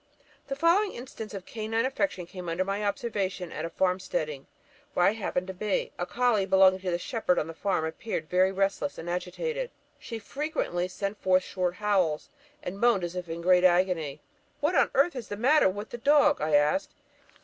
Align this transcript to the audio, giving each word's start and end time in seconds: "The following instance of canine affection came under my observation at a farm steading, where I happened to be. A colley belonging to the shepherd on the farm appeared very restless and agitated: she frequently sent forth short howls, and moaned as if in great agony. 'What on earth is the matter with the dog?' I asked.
"The 0.47 0.55
following 0.55 0.93
instance 0.93 1.31
of 1.35 1.45
canine 1.45 1.85
affection 1.85 2.25
came 2.25 2.49
under 2.49 2.65
my 2.65 2.83
observation 2.83 3.51
at 3.51 3.65
a 3.65 3.69
farm 3.69 3.99
steading, 3.99 4.47
where 4.95 5.05
I 5.05 5.11
happened 5.11 5.45
to 5.45 5.53
be. 5.53 5.91
A 5.99 6.07
colley 6.07 6.47
belonging 6.47 6.79
to 6.79 6.89
the 6.89 6.97
shepherd 6.97 7.37
on 7.37 7.45
the 7.45 7.53
farm 7.53 7.85
appeared 7.85 8.27
very 8.27 8.51
restless 8.51 8.97
and 8.97 9.07
agitated: 9.07 9.69
she 9.99 10.17
frequently 10.17 10.87
sent 10.87 11.21
forth 11.21 11.43
short 11.43 11.75
howls, 11.75 12.29
and 12.63 12.79
moaned 12.79 13.03
as 13.03 13.15
if 13.15 13.29
in 13.29 13.41
great 13.41 13.63
agony. 13.63 14.21
'What 14.59 14.73
on 14.73 14.89
earth 14.95 15.15
is 15.15 15.27
the 15.27 15.37
matter 15.37 15.69
with 15.69 15.91
the 15.91 15.99
dog?' 15.99 16.41
I 16.41 16.55
asked. 16.55 16.95